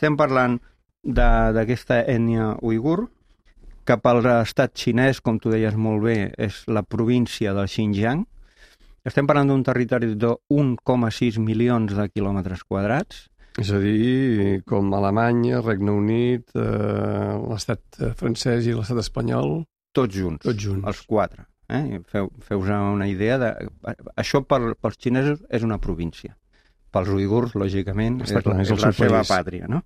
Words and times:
estem 0.00 0.16
parlant 0.16 0.54
d'aquesta 1.04 1.98
ètnia 2.08 2.54
uigur, 2.64 3.10
que 3.84 3.98
pel 4.00 4.24
estat 4.32 4.72
xinès, 4.72 5.20
com 5.20 5.36
tu 5.36 5.52
deies 5.52 5.76
molt 5.76 6.06
bé, 6.06 6.30
és 6.40 6.62
la 6.72 6.80
província 6.80 7.52
del 7.52 7.68
Xinjiang. 7.68 8.22
Estem 9.04 9.28
parlant 9.28 9.52
d'un 9.52 9.64
territori 9.64 10.14
de 10.16 10.32
1,6 10.48 11.36
milions 11.44 11.92
de 11.92 12.08
quilòmetres 12.08 12.64
quadrats, 12.64 13.26
És 13.58 13.72
a 13.74 13.80
dir, 13.82 14.62
com 14.64 14.92
Alemanya, 14.94 15.58
Regne 15.60 15.90
Unit, 15.90 16.52
eh, 16.54 17.32
l'estat 17.50 17.98
eh, 17.98 18.12
francès 18.16 18.68
i 18.70 18.72
l'estat 18.72 19.00
espanyol, 19.02 19.64
tots 19.92 20.14
junts, 20.16 20.46
tots 20.46 20.62
junts. 20.64 20.86
els 20.86 21.00
quatre. 21.04 21.44
Eh? 21.68 21.98
Feu, 22.08 22.30
feu 22.46 22.62
una 22.62 23.08
idea 23.10 23.36
de... 23.42 23.50
Això 24.16 24.40
per, 24.46 24.76
pels 24.80 24.96
xinesos 25.02 25.42
és 25.50 25.66
una 25.66 25.80
província. 25.82 26.38
Pels 26.90 27.08
uigurs, 27.14 27.54
lògicament, 27.54 28.22
Està 28.24 28.38
és, 28.40 28.44
clar, 28.44 28.56
la- 28.56 28.62
és 28.62 28.70
és 28.74 28.82
la 28.82 28.92
seva 28.92 29.20
país. 29.22 29.30
pàtria. 29.30 29.68
No? 29.68 29.82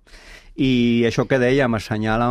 I 0.55 1.03
això 1.05 1.27
que 1.27 1.37
dèiem 1.41 1.73
assenyala 1.77 2.29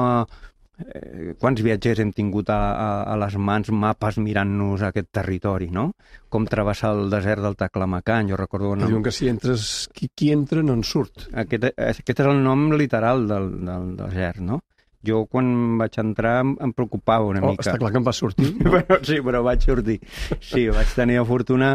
eh, 0.78 1.34
quants 1.39 1.61
viatgers 1.62 2.00
hem 2.03 2.11
tingut 2.12 2.48
a, 2.50 2.56
a, 2.72 2.89
a 3.12 3.17
les 3.20 3.36
mans 3.39 3.70
mapes 3.70 4.19
mirant-nos 4.19 4.83
aquest 4.83 5.11
territori, 5.14 5.69
no? 5.70 5.92
Com 6.33 6.47
travessar 6.50 6.95
el 6.97 7.11
desert 7.12 7.42
del 7.45 7.55
Taclamacan, 7.56 8.28
jo 8.33 8.36
recordo... 8.41 8.72
Que 8.75 8.89
diuen 8.91 9.05
que 9.06 9.12
si 9.14 9.28
entres, 9.30 9.89
qui, 9.95 10.08
qui 10.14 10.33
entra 10.34 10.62
no 10.67 10.75
en 10.75 10.83
surt. 10.83 11.28
Aquest, 11.33 11.69
aquest 11.78 12.20
és 12.25 12.27
el 12.27 12.42
nom 12.42 12.72
literal 12.75 13.27
del, 13.30 13.50
del 13.64 13.92
desert, 14.00 14.41
no? 14.42 14.62
Jo 15.05 15.27
quan 15.28 15.77
vaig 15.77 15.98
entrar 16.00 16.39
em, 16.41 16.55
em 16.64 16.70
preocupava 16.72 17.27
una 17.28 17.42
Oh, 17.45 17.50
mica. 17.52 17.61
està 17.69 17.77
clar 17.78 17.91
que 17.92 18.00
em 18.00 18.06
va 18.06 18.14
sortir. 18.17 18.55
Bueno, 18.64 18.98
sí, 19.05 19.19
però 19.20 19.42
vaig 19.45 19.61
sortir. 19.61 19.98
Sí, 20.41 20.64
vaig 20.72 20.95
tenir 20.97 21.19
la 21.20 21.27
fortuna 21.28 21.75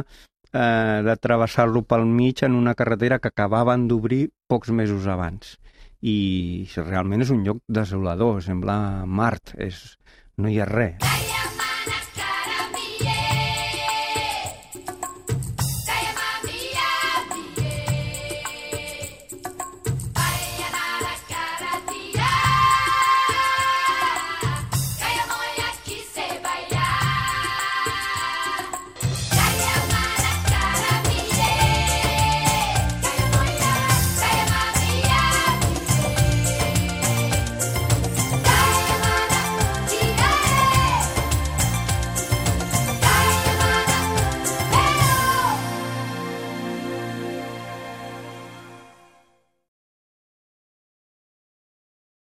eh, 0.53 1.01
de 1.05 1.15
travessar-lo 1.17 1.83
pel 1.83 2.05
mig 2.05 2.43
en 2.43 2.55
una 2.55 2.75
carretera 2.75 3.19
que 3.19 3.31
acabaven 3.33 3.87
d'obrir 3.87 4.29
pocs 4.47 4.71
mesos 4.71 5.07
abans. 5.07 5.57
I 6.01 6.67
realment 6.77 7.25
és 7.25 7.33
un 7.35 7.43
lloc 7.43 7.63
desolador, 7.67 8.39
sembla 8.43 9.05
Mart, 9.05 9.55
és... 9.57 9.97
no 10.39 10.47
hi 10.47 10.61
ha 10.61 10.69
res. 10.69 11.28